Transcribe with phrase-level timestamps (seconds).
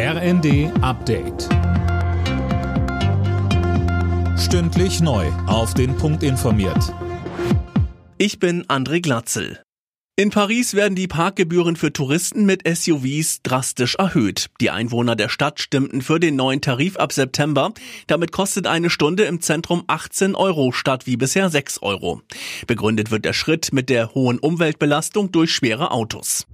[0.00, 1.48] RND Update.
[4.38, 5.26] Stündlich neu.
[5.48, 6.94] Auf den Punkt informiert.
[8.16, 9.60] Ich bin André Glatzel.
[10.14, 14.50] In Paris werden die Parkgebühren für Touristen mit SUVs drastisch erhöht.
[14.60, 17.72] Die Einwohner der Stadt stimmten für den neuen Tarif ab September.
[18.06, 22.22] Damit kostet eine Stunde im Zentrum 18 Euro statt wie bisher 6 Euro.
[22.68, 26.46] Begründet wird der Schritt mit der hohen Umweltbelastung durch schwere Autos.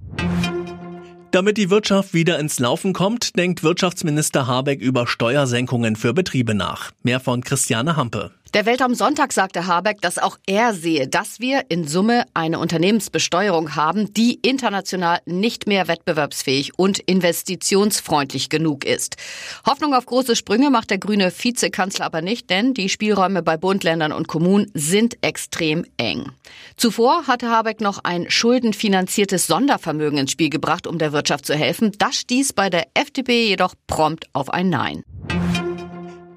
[1.35, 6.93] Damit die Wirtschaft wieder ins Laufen kommt, denkt Wirtschaftsminister Habeck über Steuersenkungen für Betriebe nach.
[7.03, 8.31] Mehr von Christiane Hampe.
[8.53, 12.57] Der Welt am Sonntag sagte Habeck, dass auch er sehe, dass wir in Summe eine
[12.57, 19.17] Unternehmensbesteuerung haben, die international nicht mehr wettbewerbsfähig und investitionsfreundlich genug ist.
[19.67, 23.83] Hoffnung auf große Sprünge macht der grüne Vizekanzler aber nicht, denn die Spielräume bei Bund,
[23.83, 26.31] Ländern und Kommunen sind extrem eng.
[26.77, 31.91] Zuvor hatte Habeck noch ein schuldenfinanziertes Sondervermögen ins Spiel gebracht, um der Wirtschaft zu helfen.
[31.97, 35.03] Das stieß bei der FDP jedoch prompt auf ein Nein.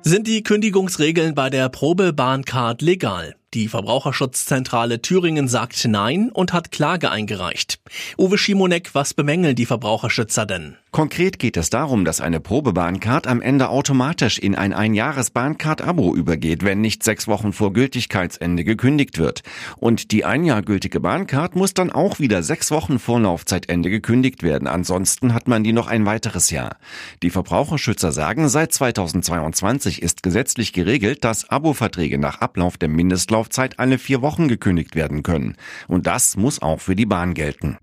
[0.03, 3.35] Sind die Kündigungsregeln bei der Probebahncard legal?
[3.55, 7.79] Die Verbraucherschutzzentrale Thüringen sagt Nein und hat Klage eingereicht.
[8.19, 10.77] Uwe Schimonek, was bemängeln die Verbraucherschützer denn?
[10.91, 16.81] Konkret geht es darum, dass eine Probebahncard am Ende automatisch in ein Einjahres-Bahncard-Abo übergeht, wenn
[16.81, 19.43] nicht sechs Wochen vor Gültigkeitsende gekündigt wird.
[19.77, 24.43] Und die ein Jahr gültige Bahncard muss dann auch wieder sechs Wochen vor Laufzeitende gekündigt
[24.43, 24.67] werden.
[24.67, 26.77] Ansonsten hat man die noch ein weiteres Jahr.
[27.23, 33.79] Die Verbraucherschützer sagen, seit 2022 ist gesetzlich geregelt, dass Abo-Verträge nach Ablauf der Mindestlaufzeit Laufzeit
[33.79, 35.57] alle vier Wochen gekündigt werden können.
[35.87, 37.79] Und das muss auch für die Bahn gelten.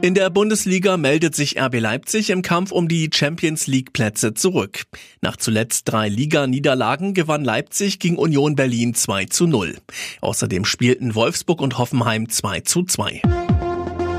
[0.00, 4.84] In der Bundesliga meldet sich RB Leipzig im Kampf um die Champions League Plätze zurück.
[5.22, 9.76] Nach zuletzt drei Liga-Niederlagen gewann Leipzig gegen Union Berlin 2 zu 0.
[10.20, 13.22] Außerdem spielten Wolfsburg und Hoffenheim 2 zu 2.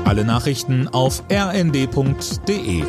[0.04, 2.84] Alle Nachrichten auf rnd.de